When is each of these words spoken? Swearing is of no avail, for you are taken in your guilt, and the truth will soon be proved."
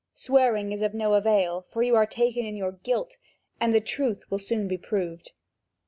Swearing 0.15 0.71
is 0.71 0.81
of 0.81 0.95
no 0.95 1.13
avail, 1.13 1.61
for 1.69 1.83
you 1.83 1.95
are 1.95 2.07
taken 2.07 2.43
in 2.43 2.55
your 2.55 2.71
guilt, 2.71 3.17
and 3.59 3.71
the 3.71 3.79
truth 3.79 4.23
will 4.31 4.39
soon 4.39 4.67
be 4.67 4.75
proved." 4.75 5.29